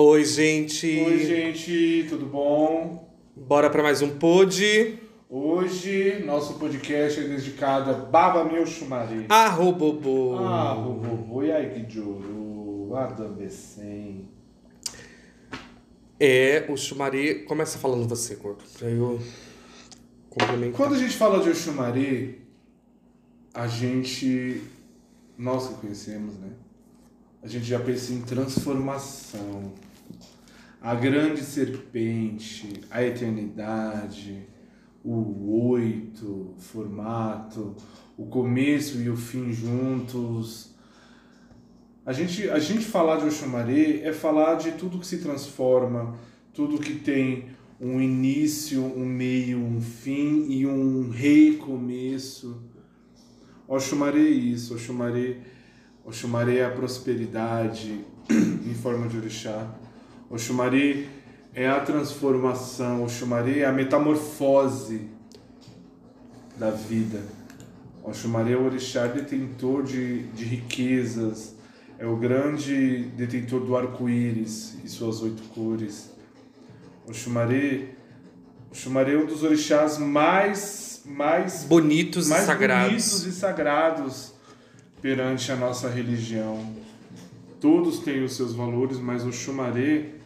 [0.00, 0.86] Oi, gente.
[0.86, 3.12] Oi, gente, tudo bom?
[3.34, 4.96] Bora para mais um pod.
[5.28, 9.26] Hoje, nosso podcast é dedicado a Baba Meu Chumari.
[9.28, 10.36] Ah, robobô.
[10.38, 14.28] Ah, robô, e aí que juro, adambecem.
[16.20, 17.42] É, o Chumari.
[17.42, 19.18] Começa falando você, Corpo, pra eu
[20.30, 20.76] complementar.
[20.76, 22.40] Quando a gente fala de Oxumari,
[23.52, 24.62] a gente.
[25.36, 26.50] Nós que conhecemos, né?
[27.42, 29.72] A gente já pensa em transformação.
[30.80, 34.46] A grande serpente, a eternidade,
[35.04, 37.74] o oito formato,
[38.16, 40.74] o começo e o fim juntos.
[42.06, 46.16] A gente, a gente falar de Oxumaré é falar de tudo que se transforma,
[46.54, 47.46] tudo que tem
[47.80, 52.62] um início, um meio, um fim e um recomeço.
[53.66, 55.38] Oxumaré é isso, Oxumaré,
[56.04, 59.74] Oxumaré é a prosperidade em forma de orixá.
[60.30, 61.06] Oxumaré
[61.54, 65.08] é a transformação, Oxumaré é a metamorfose
[66.56, 67.22] da vida.
[68.04, 71.54] Oxumaré é o orixá detentor de, de riquezas,
[71.98, 76.10] é o grande detentor do arco-íris e suas oito cores.
[77.06, 77.94] Oxumaré,
[78.70, 82.88] Oxumaré é um dos orixás mais, mais Bonitos mais e sagrados.
[82.90, 84.32] bonitos e sagrados
[85.00, 86.74] perante a nossa religião.
[87.60, 90.17] Todos têm os seus valores, mas o Xumaré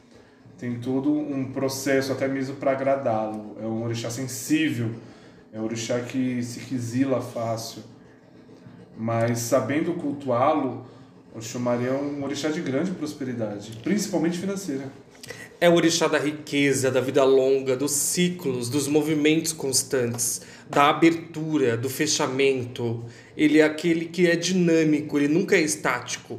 [0.62, 3.56] tem todo um processo até mesmo para agradá-lo.
[3.60, 4.92] É um orixá sensível,
[5.52, 7.82] é um orixá que se quisila fácil.
[8.96, 10.86] Mas sabendo cultuá-lo,
[11.34, 14.84] o Xumaré é um orixá de grande prosperidade, principalmente financeira.
[15.60, 21.76] É o orixá da riqueza, da vida longa, dos ciclos, dos movimentos constantes, da abertura,
[21.76, 23.04] do fechamento.
[23.36, 26.38] Ele é aquele que é dinâmico, ele nunca é estático.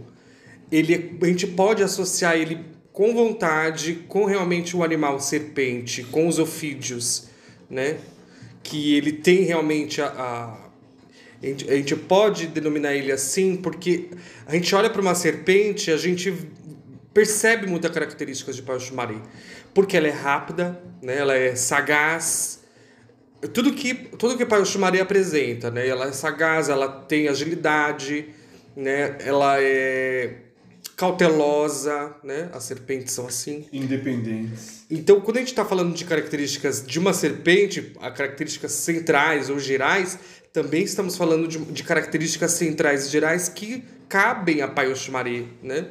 [0.72, 6.37] Ele a gente pode associar ele com vontade com realmente o animal serpente, com os
[6.37, 7.27] ofídeos,
[7.69, 7.97] né?
[8.61, 10.63] Que ele tem realmente a, a
[11.43, 14.11] a gente, pode denominar ele assim porque
[14.45, 16.33] a gente olha para uma serpente, a gente
[17.13, 19.21] percebe muitas características de Pachumari.
[19.73, 21.17] Porque ela é rápida, né?
[21.17, 22.63] ela é sagaz.
[23.53, 25.85] Tudo que, tudo que Pachumari apresenta, né?
[25.85, 28.29] Ela é sagaz, ela tem agilidade,
[28.73, 29.17] né?
[29.19, 30.35] ela é
[30.95, 32.49] cautelosa, né?
[32.53, 33.65] As serpentes são assim.
[33.73, 34.85] Independentes.
[34.89, 39.59] Então, quando a gente está falando de características de uma serpente, a características centrais ou
[39.59, 40.19] gerais,
[40.51, 45.87] também estamos falando de, de características centrais e gerais que cabem a Paioshimari, né?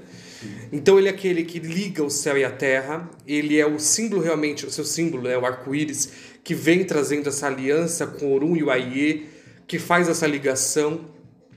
[0.73, 4.23] Então ele é aquele que liga o céu e a terra, ele é o símbolo
[4.23, 6.11] realmente, o seu símbolo é o arco-íris,
[6.43, 9.29] que vem trazendo essa aliança com o Orum e o Aie,
[9.67, 11.01] que faz essa ligação.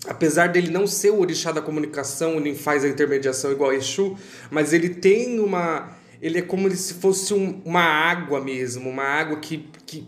[0.07, 4.15] Apesar dele não ser o orixá da comunicação, nem faz a intermediação igual a Exu,
[4.51, 5.95] mas ele tem uma...
[6.21, 10.07] Ele é como se fosse um- uma água mesmo, uma água que, que,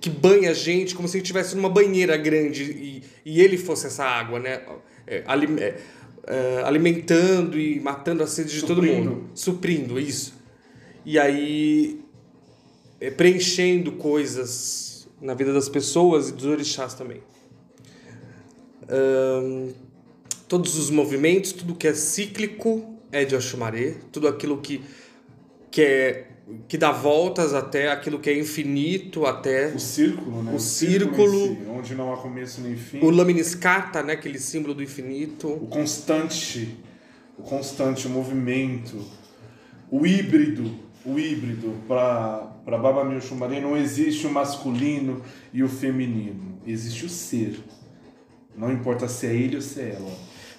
[0.00, 3.86] que banha a gente, como se gente estivesse numa banheira grande e, e ele fosse
[3.86, 4.60] essa água, né?
[5.06, 5.76] É, ali- é,
[6.26, 9.30] é, alimentando e matando a sede de todo mundo.
[9.34, 10.34] Suprindo, isso.
[11.04, 12.00] E aí
[13.00, 17.22] é, preenchendo coisas na vida das pessoas e dos orixás também.
[18.88, 19.72] Ahn,
[20.48, 24.82] todos os movimentos, tudo que é cíclico é de Oxumaré, tudo aquilo que,
[25.70, 26.26] que, é,
[26.68, 30.52] que dá voltas até aquilo que é infinito, até O círculo, né?
[30.52, 33.00] O em círculo- si, onde não há começo nem fim.
[33.00, 35.48] o Laminiscata, né, aquele símbolo do infinito.
[35.48, 36.76] o constante,
[37.38, 39.00] o constante, o movimento,
[39.90, 40.70] o híbrido,
[41.04, 45.20] o híbrido para para Baba Mil Shumari não existe o masculino
[45.52, 47.58] e o feminino, existe o ser.
[48.56, 50.12] Não importa se é ele ou se é ela.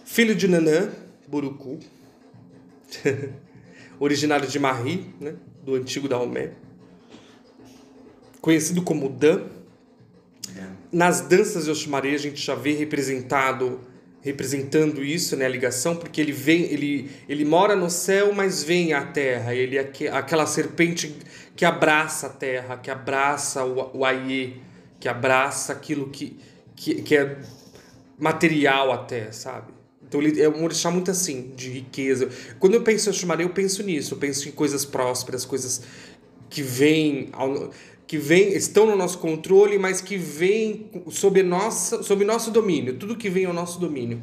[0.04, 0.90] Filho de Nanã,
[1.28, 1.80] Buruku,
[4.00, 6.52] originário de Marri, né, do antigo Daomé,
[8.42, 9.48] conhecido como Dan.
[10.92, 13.82] Nas danças de Oxumaré a gente já vê representado
[14.22, 18.92] representando isso, né, a ligação, porque ele vem, ele, ele mora no céu, mas vem
[18.92, 19.54] à terra.
[19.54, 21.16] Ele é aque- aquela serpente
[21.56, 24.60] que abraça a terra, que abraça o, o Aie,
[25.00, 26.40] que abraça aquilo que,
[26.76, 27.38] que, que é
[28.18, 29.74] material até, sabe?
[30.08, 32.30] Então ele é um orixá muito assim, de riqueza.
[32.60, 35.82] Quando eu penso em Oxumaré, eu penso nisso, eu penso em coisas prósperas, coisas
[36.50, 37.72] que vêm ao-
[38.08, 42.94] que vem, estão no nosso controle, mas que vêm sob nossa, sob nosso domínio.
[42.98, 44.22] Tudo que vem ao nosso domínio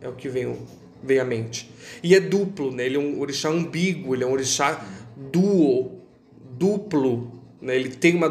[0.00, 0.56] é o que vem,
[1.02, 1.70] vem à mente.
[2.02, 2.86] E é duplo, né?
[2.86, 4.82] Ele é um orixá ambíguo, ele é um orixá
[5.30, 6.00] duo,
[6.58, 7.76] duplo, né?
[7.76, 8.26] Ele tem uma,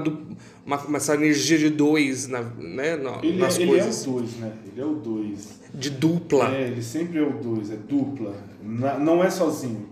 [0.66, 2.95] uma, uma essa energia de dois na, né?
[2.98, 4.06] na- Ele, nas é, ele é coisas.
[4.06, 4.51] o dois, né?
[4.72, 5.60] Ele é o dois.
[5.74, 6.54] de dupla.
[6.56, 8.36] É, ele sempre é o dois, é dupla.
[8.62, 9.89] Na- não é sozinho.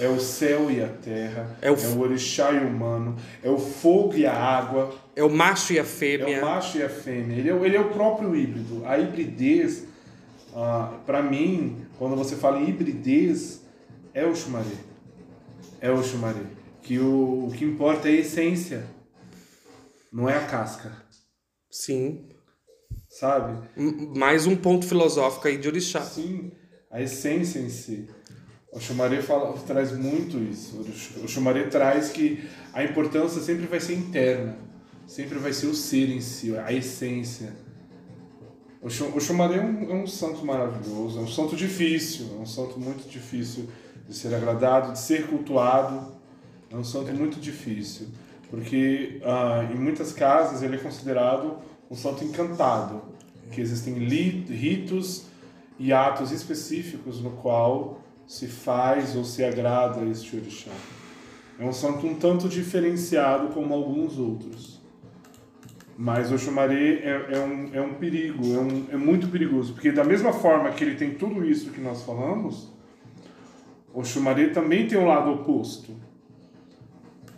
[0.00, 3.50] é o céu e a terra, É o é o orixá e o humano, é
[3.50, 6.38] o fogo e a água, É o macho e a é fêmea.
[6.38, 7.36] o macho e a fêmea.
[7.36, 8.82] Ele é, o- ele é o próprio híbrido.
[8.86, 9.82] A hibridez,
[10.54, 13.60] ah, para mim, quando você fala em hibridez,
[14.14, 14.66] é o Xumaré.
[15.80, 16.42] É o Xumaré.
[16.82, 18.86] Que o, o que importa é a essência,
[20.12, 20.90] não é a casca,
[21.70, 22.28] Sim.
[23.08, 23.68] sabe?
[24.16, 26.00] Mais um ponto filosófico aí de orixá.
[26.00, 26.50] Sim,
[26.90, 28.08] a essência em si.
[28.72, 30.84] O Xumaré fala, traz muito isso.
[31.22, 34.56] O Xumaré traz que a importância sempre vai ser interna,
[35.06, 37.52] sempre vai ser o ser em si, a essência.
[38.80, 42.78] O Xumaré é um, é um santo maravilhoso, é um santo difícil, é um santo
[42.78, 43.68] muito difícil
[44.06, 46.17] de ser agradado, de ser cultuado.
[46.70, 48.08] É um santo muito difícil,
[48.50, 51.56] porque ah, em muitas casas ele é considerado
[51.90, 53.02] um santo encantado,
[53.50, 55.26] que existem ritos
[55.78, 60.70] e atos específicos no qual se faz ou se agrada este orixá.
[61.58, 64.78] É um santo um tanto diferenciado como alguns outros.
[65.96, 69.90] Mas o Xumaré é, é, um, é um perigo, é, um, é muito perigoso, porque
[69.90, 72.72] da mesma forma que ele tem tudo isso que nós falamos,
[73.92, 75.92] o Xumaré também tem o lado oposto.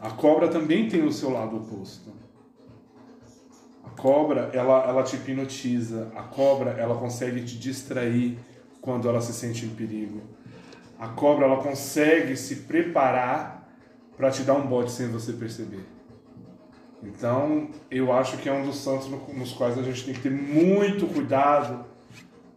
[0.00, 2.10] A cobra também tem o seu lado oposto.
[3.84, 6.10] A cobra, ela, ela te hipnotiza.
[6.16, 8.38] A cobra, ela consegue te distrair
[8.80, 10.22] quando ela se sente em perigo.
[10.98, 13.68] A cobra, ela consegue se preparar
[14.16, 15.84] para te dar um bote sem você perceber.
[17.02, 20.20] Então, eu acho que é um dos santos no- nos quais a gente tem que
[20.20, 21.84] ter muito cuidado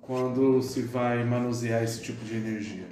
[0.02, 2.88] quando se vai manusear esse tipo de energia.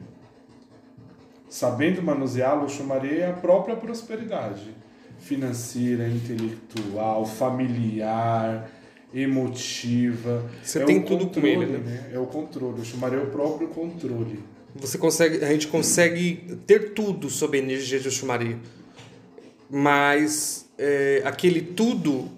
[1.52, 4.74] Sabendo manuseá-lo, eu chamaria a própria prosperidade
[5.20, 8.72] financeira, intelectual, familiar,
[9.14, 10.50] emotiva.
[10.64, 12.10] Você É tem o tudo com controle, ele, né?
[12.14, 12.80] É o controle.
[12.80, 14.40] Eu chamaria o próprio controle.
[14.76, 18.56] Você consegue, a gente consegue ter tudo sobre a energia de Oxumaré.
[19.70, 22.30] Mas é, aquele tudo,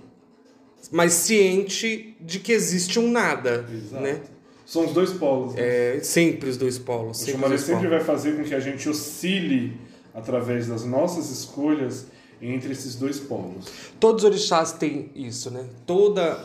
[0.91, 4.03] mas ciente de que existe um nada, Exato.
[4.03, 4.21] né?
[4.65, 5.53] São os dois polos.
[5.55, 5.61] né?
[5.97, 7.21] É, sempre os dois polos.
[7.21, 7.89] O dois sempre polos.
[7.89, 9.77] vai fazer com que a gente oscile
[10.13, 12.05] através das nossas escolhas
[12.41, 13.67] entre esses dois polos.
[13.99, 15.65] Todos os orixás têm isso, né?
[15.85, 16.43] Toda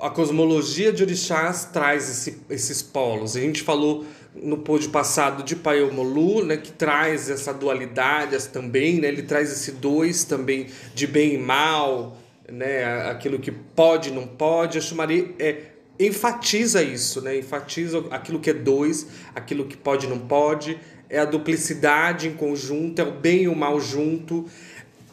[0.00, 3.36] a cosmologia de orixás traz esse- esses polos.
[3.36, 4.04] A gente falou
[4.34, 9.08] no pod passado de Paiomolu, né, que traz essa dualidade também, né?
[9.08, 12.16] Ele traz esse dois também de bem e mal,
[12.50, 12.84] né?
[13.10, 14.78] Aquilo que pode e não pode.
[14.78, 15.56] A Shumari é,
[15.98, 17.36] enfatiza isso, né?
[17.38, 20.78] Enfatiza aquilo que é dois, aquilo que pode e não pode.
[21.10, 24.46] É a duplicidade em conjunto, é o bem e o mal junto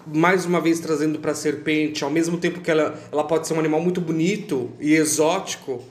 [0.07, 3.53] mais uma vez trazendo para a serpente, ao mesmo tempo que ela, ela pode ser
[3.53, 5.83] um animal muito bonito e exótico,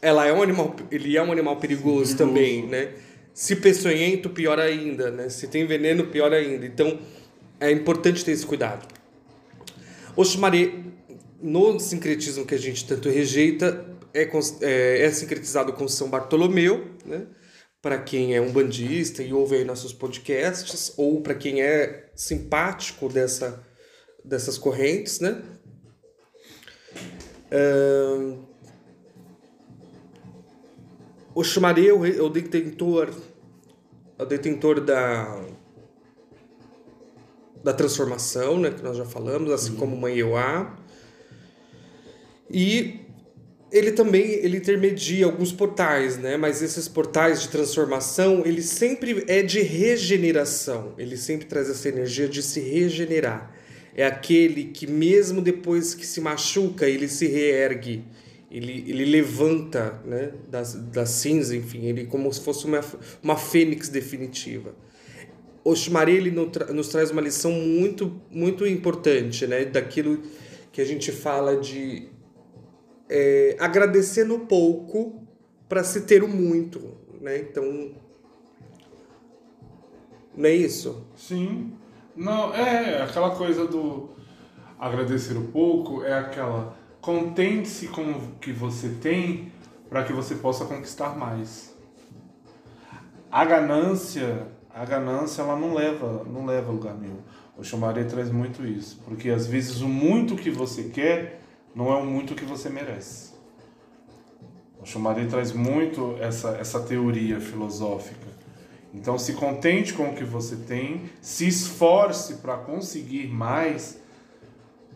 [0.00, 2.16] ela é um animal, ele é um animal perigoso, Perigoso.
[2.16, 2.92] também, né?
[3.34, 5.28] Se peçonhento, pior ainda, né?
[5.28, 6.64] Se tem veneno, pior ainda.
[6.64, 6.98] Então,
[7.60, 8.86] é importante ter esse cuidado.
[10.16, 10.72] Oxumaré,
[11.42, 14.28] no sincretismo que a gente tanto rejeita, é,
[14.62, 17.26] é, é sincretizado com São Bartolomeu, né?
[17.82, 23.08] Para quem é um bandista e ouve aí nossos podcasts, ou para quem é simpático
[23.08, 23.66] dessa,
[24.24, 25.42] dessas correntes, né?
[27.50, 28.50] Ahn,
[31.34, 33.14] o Xumaré é o detentor,
[34.18, 35.42] o detentor da,
[37.62, 40.76] da transformação, né, que nós já falamos, assim como Mãe Euá.
[42.50, 43.00] E
[43.72, 46.36] ele também ele intermedia alguns portais, né?
[46.36, 50.94] Mas esses portais de transformação, ele sempre é de regeneração.
[50.98, 53.54] Ele sempre traz essa energia de se regenerar.
[53.94, 58.04] É aquele que mesmo depois que se machuca, ele se reergue.
[58.50, 60.32] Ele, ele levanta, né?
[60.48, 61.86] Da, da cinza, enfim.
[61.86, 62.80] Ele como se fosse uma,
[63.22, 64.74] uma fênix definitiva.
[65.62, 69.64] O Shumari, ele nos traz uma lição muito, muito importante, né?
[69.64, 70.20] Daquilo
[70.72, 72.08] que a gente fala de
[73.10, 75.26] é, agradecer no pouco
[75.68, 77.38] para se ter o muito, né?
[77.38, 77.90] Então,
[80.36, 81.04] não é isso?
[81.16, 81.72] Sim.
[82.16, 84.10] Não, é aquela coisa do
[84.78, 89.52] agradecer o pouco, é aquela contente-se com o que você tem
[89.88, 91.74] para que você possa conquistar mais.
[93.30, 97.18] A ganância, a ganância ela não leva, não leva lugar nenhum.
[97.56, 101.39] O Chomaré traz muito isso, porque às vezes o muito que você quer
[101.74, 103.30] não é o muito que você merece.
[104.80, 108.28] O Chomaré traz muito essa, essa teoria filosófica.
[108.94, 114.00] Então, se contente com o que você tem, se esforce para conseguir mais,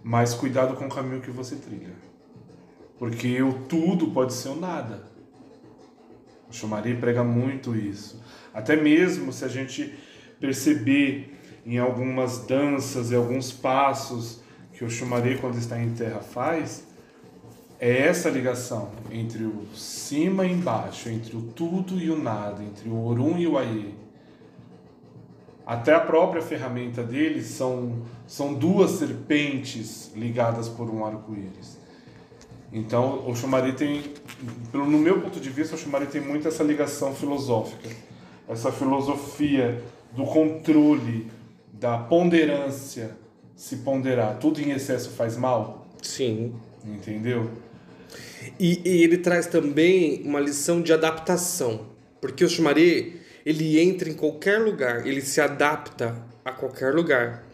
[0.02, 1.95] mas cuidado com o caminho que você trilha.
[2.99, 5.04] Porque o tudo pode ser o nada.
[6.49, 8.23] O Chumari prega muito isso.
[8.52, 9.95] Até mesmo se a gente
[10.40, 14.43] perceber em algumas danças e alguns passos
[14.75, 16.85] que o Xumaré, quando está em terra, faz,
[17.81, 22.88] é essa ligação entre o cima e embaixo, entre o tudo e o nada, entre
[22.88, 23.95] o Orum e o Aie.
[25.64, 31.78] Até a própria ferramenta deles são, são duas serpentes ligadas por um arco-íris.
[32.73, 34.02] Então, o Xumari tem,
[34.73, 37.88] no meu ponto de vista, o Xumari tem muito essa ligação filosófica,
[38.49, 41.31] essa filosofia do controle,
[41.73, 43.16] da ponderância,
[43.56, 44.38] se ponderar.
[44.38, 45.87] Tudo em excesso faz mal?
[46.02, 46.54] Sim.
[46.84, 47.50] Entendeu?
[48.58, 51.87] E, e ele traz também uma lição de adaptação,
[52.20, 57.44] porque o Xumari, ele entra em qualquer lugar, ele se adapta a qualquer lugar.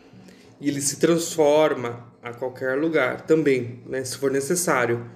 [0.61, 5.07] E ele se transforma a qualquer lugar também, né, se for necessário.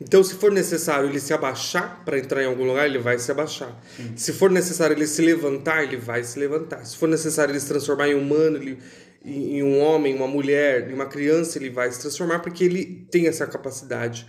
[0.00, 3.30] Então, se for necessário ele se abaixar para entrar em algum lugar, ele vai se
[3.30, 3.72] abaixar.
[4.16, 6.84] Se for necessário ele se levantar, ele vai se levantar.
[6.84, 8.78] Se for necessário ele se transformar em humano, ele,
[9.24, 13.28] em um homem, uma mulher, em uma criança, ele vai se transformar porque ele tem
[13.28, 14.26] essa capacidade.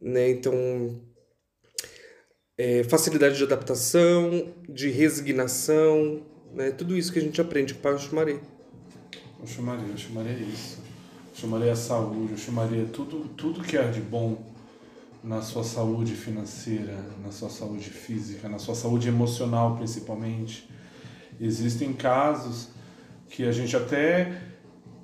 [0.00, 0.30] Né?
[0.30, 1.00] Então,
[2.58, 6.70] é, facilidade de adaptação, de resignação, né?
[6.70, 8.38] tudo isso que a gente aprende com o Pai Oxumaré.
[9.42, 10.78] Oxumaré, Oxumaré é isso.
[11.32, 14.52] Oxumaré é a saúde, Oxumaré é tudo, tudo que é de bom
[15.24, 20.68] na sua saúde financeira, na sua saúde física, na sua saúde emocional principalmente.
[21.40, 22.68] Existem casos
[23.32, 24.42] que a gente até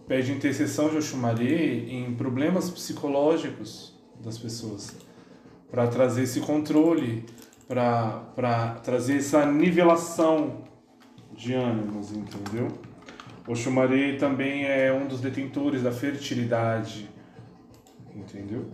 [0.07, 4.95] pede intercessão de Oxumaré em problemas psicológicos das pessoas,
[5.71, 7.25] para trazer esse controle,
[7.67, 10.63] para trazer essa nivelação
[11.33, 12.69] de ânimos, entendeu?
[13.47, 17.09] Oxumaré também é um dos detentores da fertilidade,
[18.15, 18.67] entendeu?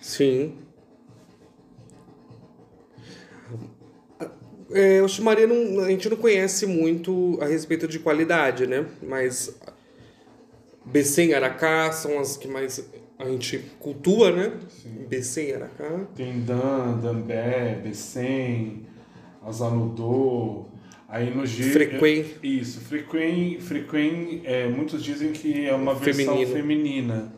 [0.00, 0.58] Sim.
[4.74, 8.84] É, o Xumaré não, a gente não conhece muito a respeito de qualidade, né?
[9.00, 9.56] Mas
[10.84, 12.84] Becém e Aracá são as que mais
[13.16, 14.52] a gente cultua, né?
[15.08, 16.06] Becém e Aracá.
[16.16, 18.84] Tem Dan, Dambé, Becém,
[19.46, 20.66] Azanudô.
[21.08, 21.70] Aí no G.
[21.70, 22.24] Frequen.
[22.42, 27.32] Isso, Frequen, Frequen é, muitos dizem que é uma versão feminina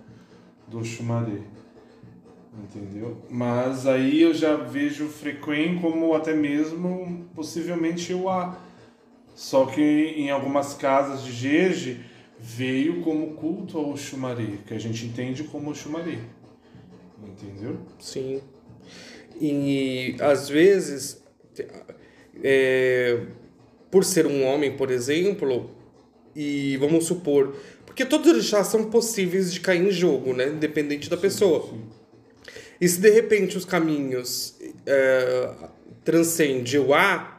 [0.67, 1.56] do Xumaré
[2.63, 3.17] entendeu?
[3.31, 8.59] Mas aí eu já vejo Frequen como até mesmo possivelmente o A.
[9.35, 12.01] Só que em algumas casas de Jeje
[12.39, 16.19] veio como culto ao Xumaré, que a gente entende como Xumaré.
[17.23, 17.79] Entendeu?
[17.99, 18.41] Sim.
[19.41, 21.23] E às vezes,
[22.43, 23.27] é,
[23.91, 25.71] por ser um homem, por exemplo,
[26.35, 30.49] e vamos supor, porque todos os já são possíveis de cair em jogo, né?
[30.49, 31.63] Independente da sim, pessoa.
[31.69, 31.83] Sim.
[32.81, 35.55] E se de repente os caminhos é,
[36.05, 37.39] transcendem o A,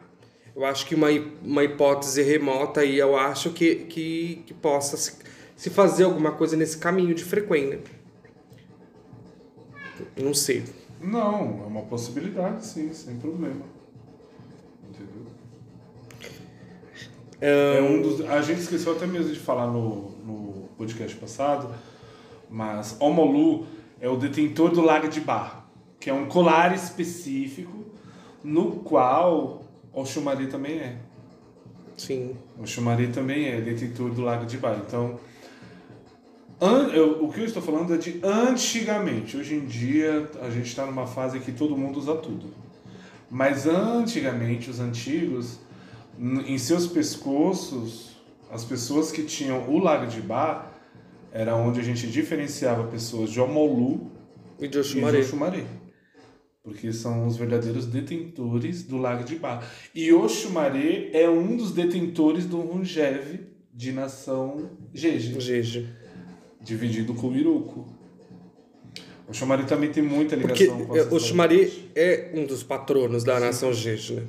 [0.56, 1.08] eu acho que uma,
[1.44, 5.14] uma hipótese remota aí, eu acho que, que, que possa se,
[5.56, 7.80] se fazer alguma coisa nesse caminho de frequência.
[10.16, 10.64] Não sei.
[11.00, 13.62] Não, é uma possibilidade, sim, sem problema.
[14.90, 15.28] Entendeu?
[17.40, 21.72] É um dos, a gente esqueceu até mesmo de falar no, no podcast passado,
[22.50, 23.68] mas Omolu
[24.00, 25.64] é o detentor do lago de barro,
[26.00, 27.86] que é um colar específico
[28.44, 29.64] no qual
[29.94, 30.98] o Xumari também é.
[31.98, 32.36] Sim.
[32.58, 34.82] O Xumari também é detentor do lago de barro.
[34.88, 35.20] Então,
[36.62, 39.36] an, eu, o que eu estou falando é de antigamente.
[39.36, 42.54] Hoje em dia, a gente está numa fase que todo mundo usa tudo.
[43.30, 45.60] Mas antigamente, os antigos,
[46.20, 48.16] em seus pescoços,
[48.52, 50.77] as pessoas que tinham o lago de bar
[51.32, 54.12] era onde a gente diferenciava pessoas de Omolu
[54.60, 55.66] e de Oxumaré.
[56.64, 59.64] Porque são os verdadeiros detentores do Lago de Bar.
[59.96, 63.40] E Oxumaré é um dos detentores do Runjev
[63.74, 65.40] de nação Jeje.
[65.40, 65.90] Jeje.
[66.62, 67.88] Dividido com o Iruko.
[69.30, 73.46] Oxumaré também tem muita ligação Porque com Oxumaré é um dos patronos da Sim.
[73.46, 74.24] nação Jeje, né?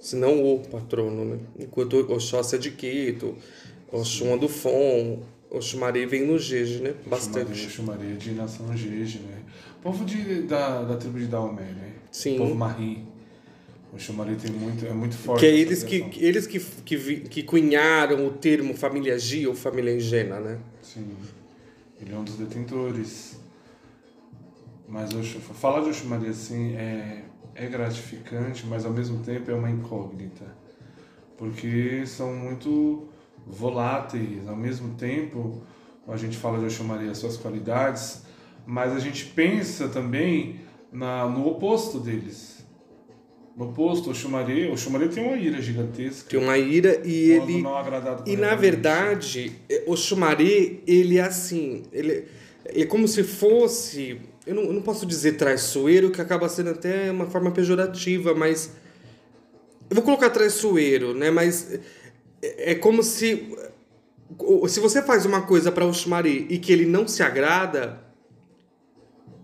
[0.00, 1.38] Se não o patrono, né?
[1.58, 3.36] Enquanto Oxóssi é de Quito,
[3.92, 6.94] Oxum do Fon, Oxumaré vem no Jeje, né?
[7.06, 7.66] Bastante.
[7.66, 9.42] Oxumaré, de nação Jeje, né?
[9.82, 11.92] Povo de, da, da tribo de Daomé, né?
[12.10, 12.38] Sim.
[12.38, 13.06] Povo Marim.
[13.92, 15.40] O Xumaré tem muito, é muito forte.
[15.40, 19.92] Que é eles que, eles que, que, que cunharam o termo família G ou família
[19.92, 20.58] Engena, né?
[20.80, 21.08] Sim.
[22.00, 23.40] Ele é um dos detentores.
[24.88, 27.24] Mas o, falar de Oxumaré assim é,
[27.56, 30.44] é gratificante, mas ao mesmo tempo é uma incógnita.
[31.36, 33.08] Porque são muito
[33.50, 35.62] voláteis, ao mesmo tempo
[36.08, 38.22] a gente fala de Oxumaré as suas qualidades,
[38.66, 40.60] mas a gente pensa também
[40.92, 42.58] na, no oposto deles.
[43.56, 46.30] No oposto, o Xumaré, o Xumaré tem uma ira gigantesca.
[46.30, 49.52] Tem uma ira e ele não agradado E na verdade,
[49.86, 52.26] o Xumaré, ele é assim, ele,
[52.64, 56.70] ele é como se fosse, eu não, eu não posso dizer traiçoeiro, que acaba sendo
[56.70, 58.72] até uma forma pejorativa, mas
[59.90, 61.30] eu vou colocar traiçoeiro, né?
[61.30, 61.78] Mas
[62.42, 63.56] é, como se
[64.68, 68.00] se você faz uma coisa para o Xumaré e que ele não se agrada,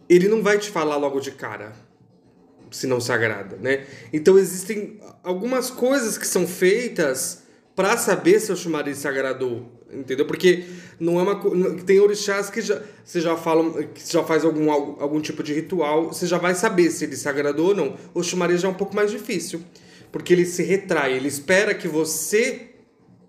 [0.08, 1.72] ele não vai te falar logo de cara
[2.70, 3.86] se não se agrada, né?
[4.12, 7.42] Então existem algumas coisas que são feitas
[7.74, 10.26] para saber se o Shumari se agradou, entendeu?
[10.26, 10.64] Porque
[10.98, 11.40] não é uma
[11.84, 16.08] tem orixás que já você já fala que já faz algum algum tipo de ritual,
[16.08, 17.96] você já vai saber se ele se agradou ou não.
[18.14, 19.62] O Shumari já é um pouco mais difícil,
[20.10, 22.75] porque ele se retrai, ele espera que você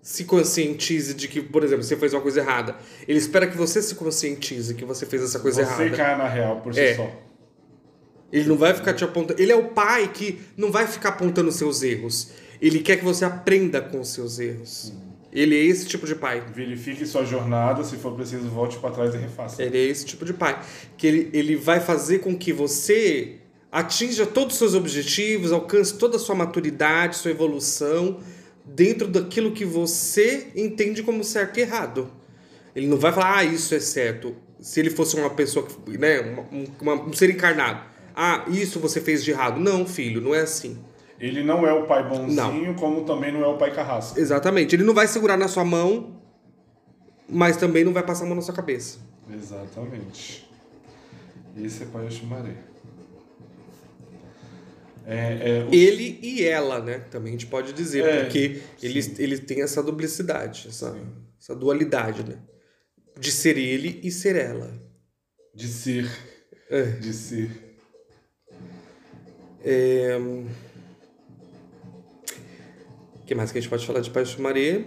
[0.08, 2.76] se conscientize de que, por exemplo, você fez uma coisa errada.
[3.06, 5.96] Ele espera que você se conscientize que você fez essa coisa Você errada.
[5.98, 6.94] cai na real por si É.
[6.96, 7.12] só.
[8.32, 9.38] Ele não vai ficar te apontando.
[9.38, 12.30] Ele é o pai que não vai ficar apontando seus erros.
[12.58, 14.94] Ele quer que você aprenda com os seus erros.
[15.30, 16.42] Ele é esse tipo de pai.
[16.54, 19.62] Verifique sua jornada, se for preciso, volte para trás e refaça.
[19.62, 20.58] Ele é esse tipo de pai.
[20.96, 23.34] Que ele, ele vai fazer com que você
[23.70, 28.20] atinja todos os seus objetivos, alcance toda a sua maturidade, sua evolução,
[28.74, 32.10] dentro daquilo que você entende como certo e errado.
[32.74, 34.36] Ele não vai falar, ah, isso é certo.
[34.60, 36.46] Se ele fosse uma pessoa, né, uma-
[36.94, 37.82] uma- um ser encarnado.
[38.14, 39.58] Ah, isso você fez de errado.
[39.60, 40.78] Não, filho, não é assim.
[41.20, 44.18] Ele não é o pai bonzinho, como também não é o pai carrasco.
[44.18, 44.74] Exatamente.
[44.76, 46.20] Ele não vai segurar na sua mão,
[47.28, 48.98] mas também não vai passar a mão na sua cabeça.
[49.32, 50.48] Exatamente.
[51.56, 52.54] Esse é pai Oxumaré.
[55.10, 56.98] É, é, o- Ele e ela, né?
[57.10, 60.94] Também a gente pode dizer, É, porque eles, eles têm essa duplicidade, essa,
[61.40, 62.36] essa dualidade, né?
[63.18, 64.70] De ser ele e ser ela.
[65.54, 66.06] De ser.
[66.70, 66.82] É.
[66.82, 67.50] De ser.
[73.22, 74.84] O que mais que a gente pode falar de Pai Xumaré?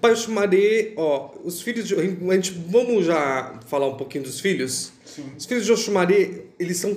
[0.00, 1.94] Pai Xumaré, ó, os filhos de.
[1.94, 2.02] A
[2.34, 4.92] gente, vamos já falar um pouquinho dos filhos?
[5.04, 5.32] Sim.
[5.36, 6.96] Os filhos de Oxumaré, eles são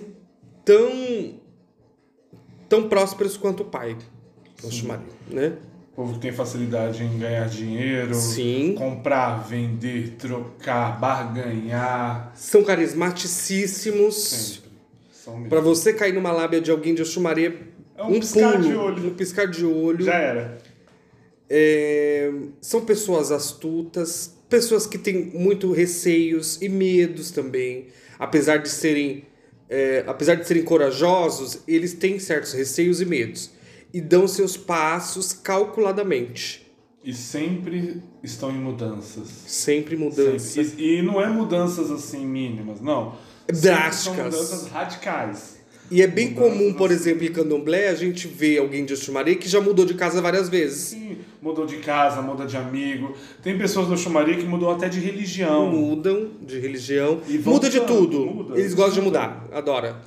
[0.68, 1.40] tão.
[2.68, 3.98] tão prósperos quanto o pai.
[4.62, 5.54] Oxumaré, né?
[5.94, 8.76] O povo que tem facilidade em ganhar dinheiro, Sim.
[8.78, 12.32] comprar, vender, trocar, barganhar.
[12.36, 14.16] São carismaticíssimos.
[14.16, 14.70] Sempre.
[15.12, 15.50] São mesmo.
[15.50, 17.54] Pra você cair numa lábia de alguém de Oxumaré,
[17.96, 19.08] É um piscar de olho.
[19.08, 20.06] Um piscar de olho.
[20.06, 20.58] Já era.
[21.50, 27.88] É, são pessoas astutas, pessoas que têm muito receios e medos também.
[28.20, 29.24] Apesar de serem,
[29.70, 33.52] é, apesar de serem corajosos, eles têm certos receios e medos
[33.94, 36.66] e dão seus passos calculadamente,
[37.04, 39.28] E sempre estão em mudanças.
[39.48, 40.40] sempre mudança.
[40.64, 40.84] Sempre.
[40.84, 43.16] E, e não é mudanças assim mínimas, não.
[43.48, 44.34] Drásticas.
[44.34, 45.57] São mudanças radicais.
[45.90, 49.48] E é bem comum, por exemplo, em Candomblé, a gente vê alguém de Oxumaré que
[49.48, 50.80] já mudou de casa várias vezes.
[50.90, 53.16] Sim, mudou de casa, muda de amigo.
[53.42, 55.72] Tem pessoas do Xumaria que mudou até de religião.
[55.72, 58.26] Mudam de religião, E muda de tudo.
[58.26, 59.20] muda, eles gostam de muda.
[59.22, 60.02] mudar, adora.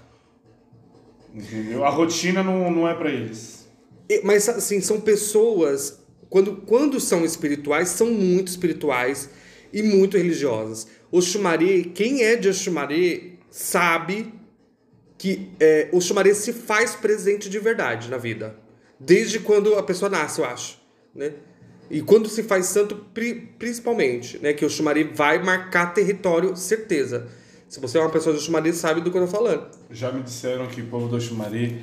[1.34, 1.84] Entendeu?
[1.84, 3.66] A rotina não, não é pra eles.
[4.24, 9.30] Mas assim, são pessoas, quando, quando são espirituais, são muito espirituais
[9.72, 10.88] e muito religiosas.
[11.12, 14.34] Oxumaré, quem é de Oxumaré sabe
[15.20, 18.56] que é, Oxumaré se faz presente de verdade na vida.
[18.98, 20.78] Desde quando a pessoa nasce, eu acho.
[21.14, 21.32] Né?
[21.90, 24.54] E quando se faz santo, pri- principalmente, né?
[24.54, 27.28] que Oxumaré vai marcar território, certeza.
[27.68, 29.66] Se você é uma pessoa de Oxumaré, sabe do que eu tô falando.
[29.90, 31.76] Já me disseram que o povo do Xumaria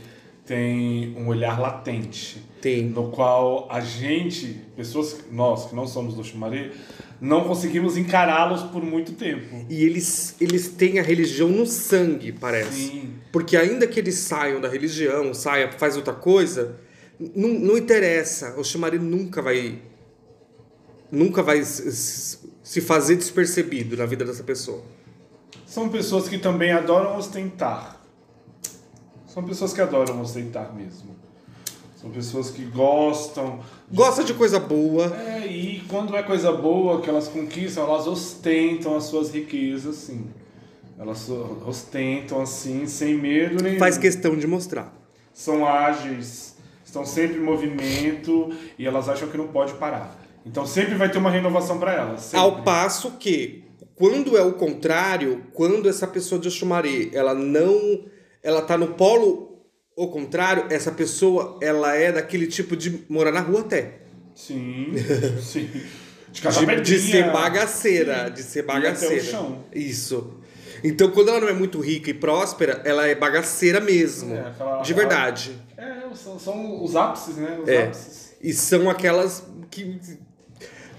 [0.43, 2.41] tem um olhar latente.
[2.60, 2.86] Tem.
[2.86, 6.71] No qual a gente, pessoas, nós que não somos do Xumaria,
[7.19, 9.65] não conseguimos encará-los por muito tempo.
[9.69, 12.89] E eles, eles têm a religião no sangue, parece.
[12.89, 13.13] Sim.
[13.32, 16.77] Porque ainda que eles saiam da religião, saia, faz outra coisa,
[17.19, 18.56] não, não interessa.
[18.58, 19.80] O Xamari nunca vai.
[21.12, 24.84] Nunca vai se fazer despercebido na vida dessa pessoa.
[25.65, 28.01] São pessoas que também adoram ostentar.
[29.25, 31.16] São pessoas que adoram ostentar mesmo.
[32.08, 33.60] São pessoas que gostam.
[33.91, 38.96] Gosta de coisa boa, É, e quando é coisa boa que elas conquistam, elas ostentam
[38.96, 40.26] as suas riquezas, sim.
[40.98, 41.30] Elas
[41.65, 43.80] ostentam assim, sem medo nenhum.
[43.80, 44.93] faz questão de mostrar.
[45.34, 50.20] São ágeis, estão sempre em movimento e elas acham que não pode parar.
[50.46, 52.22] Então sempre vai ter uma renovação para elas.
[52.22, 52.39] sempre.
[52.39, 53.63] Ao passo que,
[53.96, 58.06] quando é o contrário, quando essa pessoa de Oxumaré, ela não.
[58.41, 59.46] Ela tá no polo
[59.97, 63.95] o contrário, essa pessoa, ela é daquele tipo de morar na rua até.
[64.36, 64.93] Sim,
[65.41, 65.67] sim.
[66.31, 69.23] De, De, de ser bagaceira, de ser até o bagaceira.
[69.23, 69.63] chão.
[69.73, 70.36] Isso.
[70.83, 74.36] Então, quando ela não é muito rica e próspera, ela é bagaceira mesmo.
[74.36, 75.60] É, aquela- de verdade.
[75.75, 77.57] É, são, são os ápices, né?
[77.63, 77.83] Os É.
[77.86, 78.36] ápices.
[78.39, 79.99] E são aquelas que.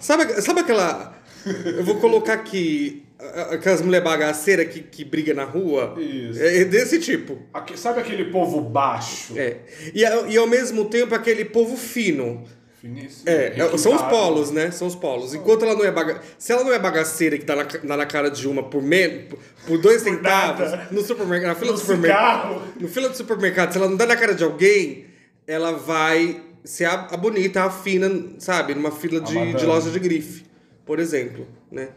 [0.01, 1.17] Sabe, sabe aquela.
[1.47, 3.05] Eu vou colocar aqui.
[3.51, 5.95] Aquelas mulher bagaceira que, que briga na rua.
[5.99, 6.41] Isso.
[6.41, 7.39] É desse tipo.
[7.53, 9.37] Aque- Sabe aquele povo baixo?
[9.37, 9.57] É.
[9.93, 12.45] E, e ao mesmo tempo aquele povo fino.
[12.81, 13.29] Finíssimo.
[13.29, 14.71] É, é, são os polos, né?
[14.71, 15.35] São os polos.
[15.35, 16.21] Enquanto ela não é baga...
[16.39, 19.35] Se ela não é bagaceira que tá na, na cara de uma por menos,
[19.67, 20.87] por dois centavos, nada.
[20.93, 22.63] no supermercado, na fila No do supermercado.
[22.81, 25.07] No fila do supermercado, se ela não dá na cara de alguém,
[25.45, 28.77] ela vai ser a, a bonita, a fina, sabe?
[28.77, 30.45] Numa fila de, de loja de grife,
[30.87, 31.89] por exemplo, né?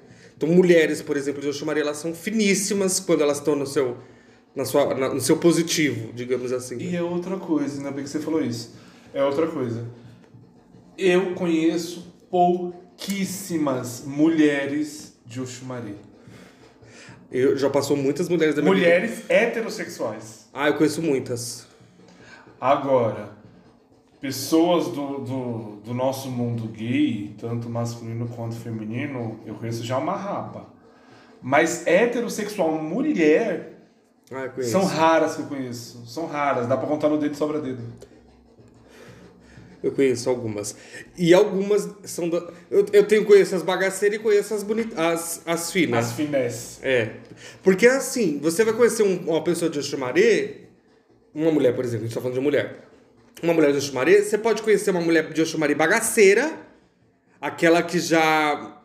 [0.42, 3.96] Então, mulheres, por exemplo, de Oxumaria, elas são finíssimas quando elas estão no seu,
[4.56, 6.80] na sua, na- no seu positivo, digamos assim.
[6.80, 8.74] E é outra coisa, ainda bem que você falou isso.
[9.14, 9.86] É outra coisa.
[10.98, 15.94] Eu conheço pouquíssimas mulheres de Oxumaré.
[17.32, 18.88] Eu já passou muitas mulheres da minha vida.
[18.88, 20.48] Mulheres heterossexuais.
[20.52, 21.68] Ah, eu conheço muitas.
[22.60, 23.30] Agora,
[24.22, 30.16] pessoas do, do, do nosso mundo gay, tanto masculino quanto feminino, eu conheço já uma
[30.16, 30.68] rapa.
[31.42, 33.80] Mas heterossexual mulher
[34.32, 36.06] Ah, são raras que eu conheço.
[36.06, 37.82] São raras, dá pra contar no dedo e sobra dedo.
[39.84, 40.76] Eu conheço algumas.
[41.18, 42.38] E algumas são da...
[42.70, 46.06] eu, eu tenho conheço as bagaceiras e conheço as bonitas, as, as finas.
[46.06, 46.86] As finesse.
[46.86, 47.16] É.
[47.64, 50.58] Porque assim, você vai conhecer um- uma pessoa de Oxumaré,
[51.34, 52.91] uma mulher, por exemplo, a gente tá falando de mulher.
[53.42, 56.52] Uma mulher de Oxumaré, você pode conhecer uma mulher de Oxumaré bagaceira,
[57.40, 58.78] aquela que já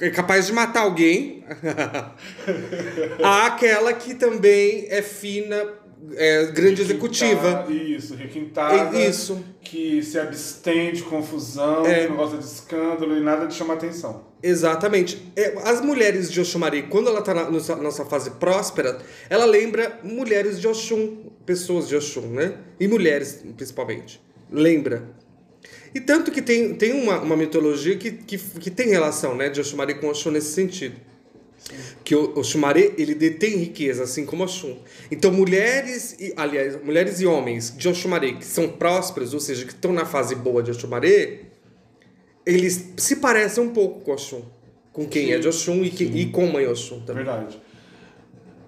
[0.00, 1.44] é capaz de matar alguém,
[3.22, 5.74] aquela que também é fina,
[6.16, 7.66] é grande executiva.
[7.70, 8.96] Isso, requintada.
[8.98, 9.42] É isso.
[9.62, 12.02] Que se abstém de confusão, É.
[12.02, 14.24] que não gosta de escândalo e nada de chamar atenção.
[14.42, 15.32] Exatamente.
[15.34, 18.98] É, as mulheres de Oxumaré, quando ela está na nossa, nossa fase próspera,
[19.30, 22.54] ela lembra mulheres de Oxum, pessoas de Oxum, né?
[22.78, 24.20] E mulheres, principalmente.
[24.50, 25.08] Lembra.
[25.94, 29.60] E tanto que tem, tem uma, uma mitologia que, que, que tem relação, né, de
[29.60, 30.96] Oxumaré com Oxum nesse sentido.
[32.04, 34.76] Que o Oxumaré, ele detém riqueza, assim como Oxum.
[35.10, 39.72] Então, mulheres, e, aliás, mulheres e homens de Oxumaré que são prósperos, ou seja, que
[39.72, 41.40] estão na fase boa de Oxumaré,
[42.44, 44.42] eles se parecem um pouco com Oxum.
[44.92, 46.16] Com quem Sim, é de Oxum e, que, sim.
[46.16, 47.24] e com mãe Oxum É também.
[47.24, 47.58] verdade.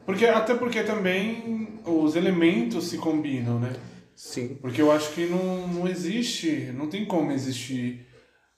[0.05, 3.73] Porque, até porque também os elementos se combinam, né?
[4.15, 4.57] Sim.
[4.61, 8.07] Porque eu acho que não, não existe, não tem como existir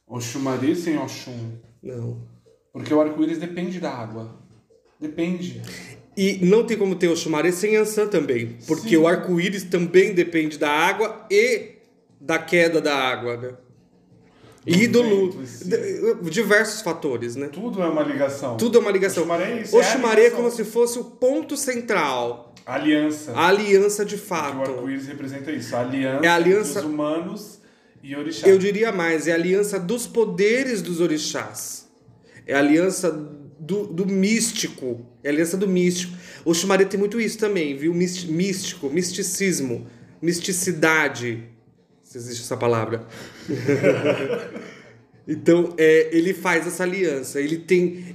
[0.06, 1.58] Oxumaré sem Oxum.
[1.82, 2.22] Não.
[2.72, 4.36] Porque o arco-íris depende da água.
[5.00, 5.62] Depende.
[6.16, 8.56] E não tem como ter Oxumaré sem Ansan também.
[8.66, 8.96] Porque Sim.
[8.96, 11.76] o arco-íris também depende da água e
[12.20, 13.52] da queda da água, né?
[14.66, 15.32] E do lu-
[15.64, 17.48] d- diversos fatores, né?
[17.48, 18.56] Tudo é uma ligação.
[18.56, 19.22] Tudo é uma ligação.
[19.22, 20.36] Oxumaré é isso, é a Oxumaré é ligação.
[20.44, 23.32] como se fosse o ponto central, Aliança.
[23.32, 24.60] a aliança de Porque o fato.
[24.60, 25.74] arco-íris representa isso.
[25.74, 27.60] A aliança, É a aliança- dos humanos
[28.02, 28.46] e orixá.
[28.46, 31.87] Eu diria mais, é a aliança dos poderes dos orixás.
[32.48, 33.10] É a aliança
[33.60, 35.06] do, do místico.
[35.22, 36.16] É a aliança do místico.
[36.44, 37.92] O Xumaré tem muito isso também, viu?
[37.92, 39.86] Místico, misticismo,
[40.22, 41.44] misticidade.
[42.02, 43.06] Se existe essa palavra.
[45.28, 47.38] então, é, ele faz essa aliança.
[47.38, 48.14] Ele tem,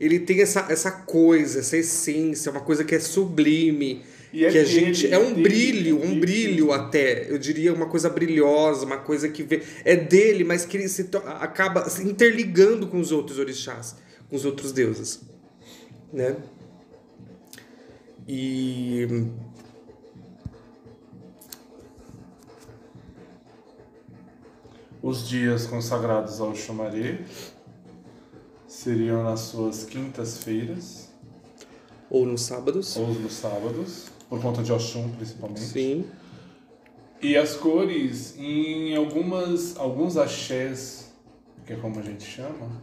[0.00, 4.02] ele tem essa, essa coisa, essa essência, uma coisa que é sublime.
[4.36, 5.06] E é que a dele, gente.
[5.06, 6.20] É é um dele, brilho, é um dele.
[6.20, 7.30] brilho até.
[7.30, 9.62] Eu diria uma coisa brilhosa, uma coisa que vê.
[9.84, 13.94] É dele, mas que ele se to- acaba se interligando com os outros orixás,
[14.28, 15.20] com os outros deuses.
[16.12, 16.34] Né?
[18.26, 19.06] E.
[25.02, 27.20] Os dias consagrados ao Xumaré
[28.66, 31.08] seriam nas suas quintas-feiras
[32.08, 32.96] Ou nos sábados.
[32.96, 35.60] ou nos sábados, por conta de Oxum principalmente.
[35.60, 36.04] Sim.
[37.22, 41.14] E as cores, em algumas, alguns axés,
[41.64, 42.82] que é como a gente chama,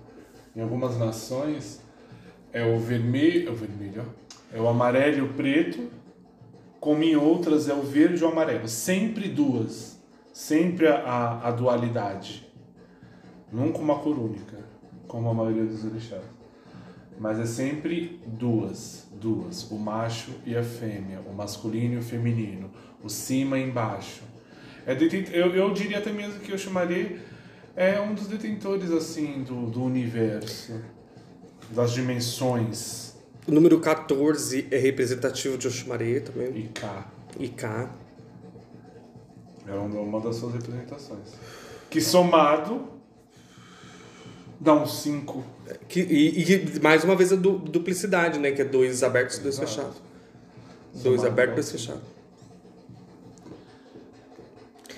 [0.56, 1.82] em algumas nações,
[2.54, 4.06] é o vermelho, é o vermelho,
[4.54, 5.90] é o amarelo e o preto,
[6.80, 8.68] como em outras é o verde e o amarelo.
[8.68, 10.00] Sempre duas.
[10.34, 12.50] Sempre a, a, a dualidade.
[13.52, 14.58] Nunca uma cor única,
[15.08, 16.24] como a maioria dos orixás.
[17.22, 22.72] Mas é sempre duas, duas, o macho e a fêmea, o masculino e o feminino,
[23.04, 24.24] o cima e embaixo.
[24.88, 24.98] É
[25.32, 27.20] eu, eu diria até mesmo que eu chamaria
[27.76, 30.82] é um dos detentores assim do, do universo,
[31.70, 33.14] das dimensões
[33.48, 36.50] O número 14 é representativo de Oxumaré também.
[36.58, 36.70] e.
[37.40, 37.88] E K.
[39.68, 41.36] É uma uma das suas representações.
[41.88, 43.00] Que somado
[44.62, 45.44] Dá um 5.
[45.90, 48.52] Que, e, e mais uma vez a du, duplicidade, né?
[48.52, 49.72] Que é dois abertos e dois Exato.
[49.72, 49.98] fechados.
[50.94, 52.04] Dois Somado abertos e dois fechados.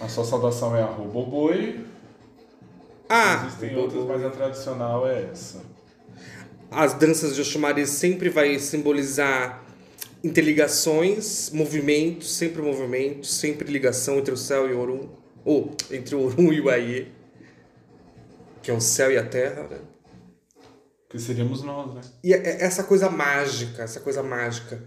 [0.01, 1.79] A sua saudação é a Roboboi.
[3.07, 3.45] Ah!
[3.47, 5.61] Existem outras, mas a tradicional é essa.
[6.69, 9.63] As danças de Oxumari sempre vai simbolizar
[10.21, 15.07] interligações, movimentos, sempre movimentos, sempre ligação entre o céu e o Orum.
[15.45, 17.22] Ou entre o Orum e o Aie.
[18.63, 19.79] Que é o céu e a terra, né?
[21.09, 22.01] Que seríamos nós, né?
[22.23, 24.83] E é- é essa coisa mágica, essa coisa mágica.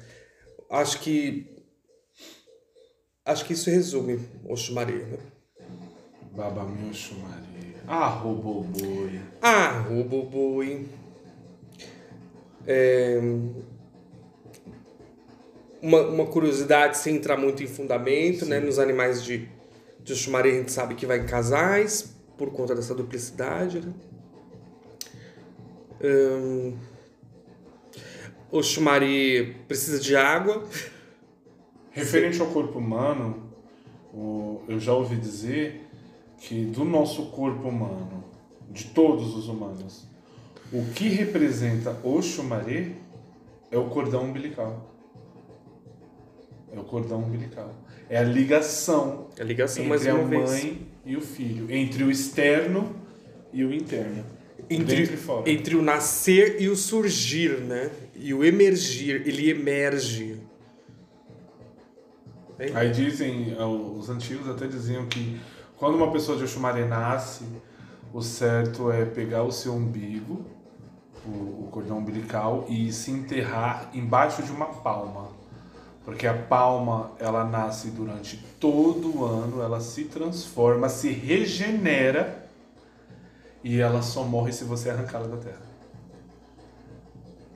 [0.69, 1.55] Acho que.
[3.25, 5.19] Acho que isso resume Oxumari, né?
[6.33, 7.77] Baba meu Shumari.
[7.87, 9.21] Ah, Roboboi.
[9.41, 10.89] Ah, o Boboi.
[12.67, 13.21] É...
[15.81, 18.59] Uma, uma curiosidade sem entrar muito em fundamento, né?
[18.59, 19.49] Nos animais de,
[20.01, 23.93] de Oxumari a gente sabe que vai em casais, por conta dessa duplicidade, né?
[26.03, 26.75] Hum...
[28.51, 30.65] Oxumari precisa de água.
[31.91, 33.51] Referente ao corpo humano,
[34.15, 35.89] o- eu já ouvi dizer
[36.39, 38.23] que do nosso corpo humano,
[38.71, 40.07] de todos os humanos,
[40.73, 42.97] o que representa o Shumari
[43.71, 44.91] é o cordão umbilical.
[46.73, 47.73] É o cordão umbilical.
[48.09, 50.51] É a ligação A ligação, entre a uma vez.
[51.07, 52.95] E o filho, entre o externo
[53.53, 54.25] e o interno.
[54.69, 55.09] entre,
[55.47, 57.91] entre o nascer e o surgir, né?
[58.17, 60.41] E o emergir, ele emerge.
[62.75, 65.39] Aí dizem, ah, os antigos até diziam que
[65.77, 67.45] quando uma pessoa de Oxumaré nasce,
[68.13, 70.45] o certo é pegar o seu umbigo,
[71.25, 75.36] o, o cordão umbilical, e se enterrar embaixo de uma palma.
[76.07, 82.49] Porque a palma, ela nasce durante todo o ano, ela se transforma, se regenera,
[83.63, 85.67] e ela só morre se você arrancá-la da terra.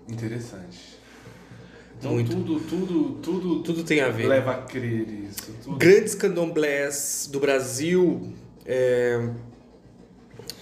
[0.08, 0.98] Interessante.
[1.96, 2.32] Então Muito.
[2.32, 4.26] tudo, tudo, tudo, Tudo tem a ver.
[4.26, 5.52] leva a crer isso.
[5.62, 5.76] Tudo.
[5.76, 8.32] Grandes candomblés do Brasil
[8.66, 9.30] é,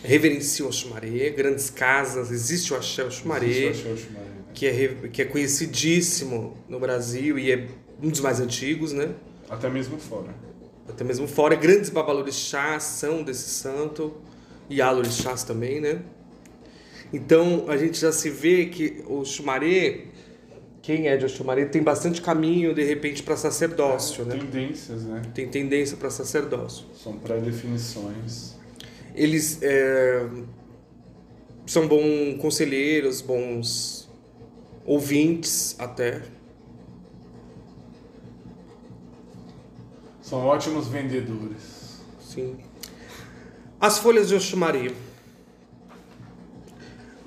[0.03, 4.28] reverenciam o Xumaré, grandes casas, existe o Axé Xumaré, Existe o Axé Oxumaré, né?
[4.59, 7.69] Que é, que é conhecidíssimo no Brasil e é
[8.03, 9.15] um dos mais antigos, né?
[9.49, 10.35] Até mesmo fora.
[10.89, 14.17] Até mesmo fora, grandes babalorixás são desse santo,
[14.69, 16.03] e alorixás também, né?
[17.13, 20.07] Então, a gente já se vê que o Xumaré,
[20.83, 24.37] quem é de Oxumaré, tem bastante caminho, de repente, para sacerdócio, né?
[24.37, 25.23] Tendências, né?
[25.33, 26.85] Tem tendência para sacerdócio.
[27.01, 28.57] São pré-definições.
[29.15, 30.27] Eles é,
[31.65, 33.98] são bons conselheiros, bons
[34.89, 36.23] ouvintes até.
[40.23, 42.01] São ótimos vendedores.
[42.19, 42.57] Sim.
[43.79, 44.91] As folhas de Oxumaré.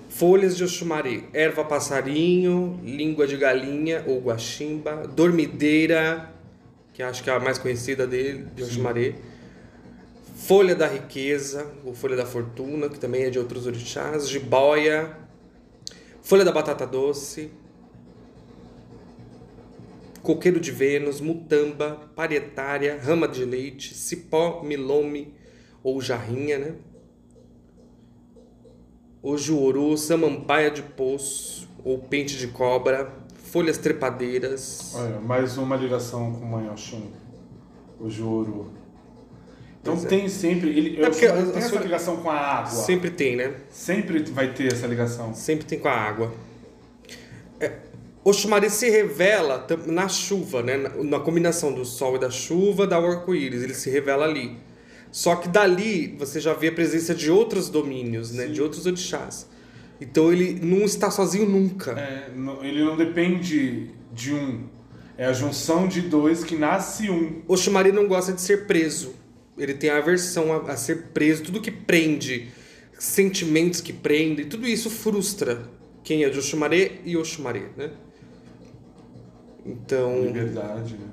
[0.10, 1.26] Folhas de Oxumaré.
[1.34, 6.34] Erva passarinho, língua de galinha ou guaximba, dormideira,
[6.94, 9.16] que acho que é a mais conhecida dele, de Oxumaré.
[10.36, 15.16] Folha da riqueza, ou folha da fortuna, que também é de outros orixás, jiboia,
[16.22, 17.52] folha da batata doce,
[20.22, 25.34] coqueiro de Vênus, mutamba, parietária, rama de leite, cipó, milome
[25.84, 26.76] ou jarrinha, né?
[29.24, 34.94] Ojuoru, samambaia de poço ou pente de cobra, folhas trepadeiras.
[34.96, 37.12] Olha, mais uma ligação com o Manhoxum.
[38.00, 38.81] O Joro.
[39.82, 40.10] Então Pois é.
[40.10, 40.70] tem sempre.
[40.70, 42.70] Ele, É eu porque a- tem a essa sua- ligação com a água.
[42.72, 43.54] Sempre tem, né?
[43.70, 45.34] Sempre vai ter essa ligação.
[45.34, 46.32] Sempre tem com a água.
[47.60, 47.72] É,
[48.24, 50.78] Oxumaré se revela na chuva, né?
[50.78, 53.64] Na, na combinação do sol e da chuva, da arco-íris.
[53.64, 54.58] Ele se revela ali.
[55.12, 58.46] Só que dali você já vê a presença de outros domínios, né?
[58.48, 58.54] Sim.
[58.54, 59.48] De outros orixás.
[60.00, 61.92] Então ele não está sozinho nunca.
[62.00, 62.28] É,
[62.64, 64.64] ele não depende de um.
[65.18, 67.42] É a junção de dois que nasce um.
[67.48, 69.14] Oxumaré não gosta de ser preso.
[69.62, 71.44] Ele tem aversão a, a ser preso.
[71.44, 72.50] Tudo que prende,
[72.98, 75.70] sentimentos que prendem, tudo isso frustra
[76.04, 77.92] quem é de Oxumaré e Oxumaré, né?
[79.66, 81.08] Então, Liberdade, né?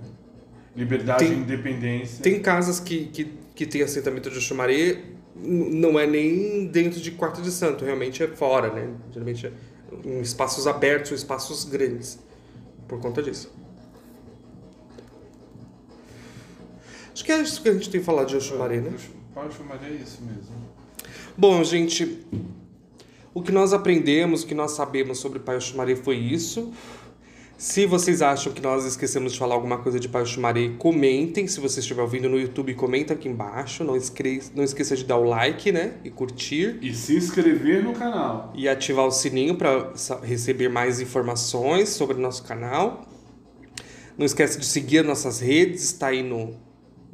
[0.74, 2.22] Liberdade Tem- independência.
[2.22, 5.02] tem casas que, que, que tem assentamento de Oxumaré,
[5.37, 8.88] não é nem dentro de quarto de santo, realmente é fora, né?
[9.12, 9.52] Geralmente é
[10.04, 12.18] em espaços abertos ou espaços grandes,
[12.87, 13.52] por conta disso.
[17.18, 18.92] Acho que é isso que a gente tem falado de Oxumaré, né?
[19.50, 20.54] Chamar é isso mesmo.
[21.37, 22.24] Bom, gente,
[23.35, 26.72] o que nós aprendemos, o que nós sabemos sobre Pai Oxumaré foi isso.
[27.57, 31.48] Se vocês acham que nós esquecemos de falar alguma coisa de Pai Oxumaré, comentem.
[31.48, 33.83] Se você estiver ouvindo no YouTube, comenta aqui embaixo.
[33.83, 34.40] Não, esque...
[34.54, 35.94] não esqueça de dar o like, né?
[36.04, 36.78] E curtir.
[36.81, 38.52] E se inscrever no canal.
[38.54, 43.09] E ativar o sininho para receber mais informações sobre o nosso canal.
[44.16, 46.57] Não esquece de seguir as nossas redes, está aí no,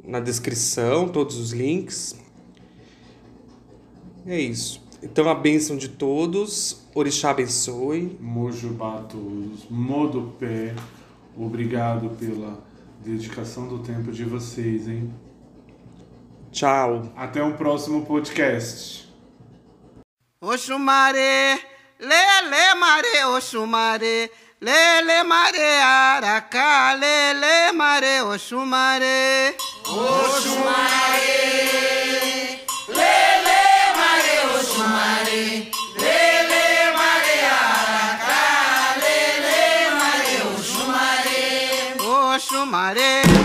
[0.07, 2.15] na descrição, todos os links.
[4.25, 4.83] É isso.
[5.01, 6.87] Então, a bênção de todos.
[6.93, 8.17] Orixá abençoe.
[8.19, 9.69] Mojubá todos.
[9.69, 10.73] Modopé.
[11.37, 12.63] Obrigado pela
[13.03, 15.13] dedicação do tempo de vocês, hein?
[16.51, 17.11] Tchau.
[17.15, 19.13] Até um próximo podcast.
[20.41, 21.59] Oxumaré,
[21.99, 24.29] lele mare, oxumaré,
[24.61, 29.55] lele mare, aracá, lele mare, oxumaré.
[29.85, 31.37] Oxumaré,
[32.87, 33.61] lele
[33.99, 35.71] mare, oxumaré,
[36.03, 36.65] lele
[36.99, 38.43] mare, aracá,
[39.03, 39.61] lele
[39.99, 41.43] mare, oxumaré.
[41.99, 43.44] Oxumaré, o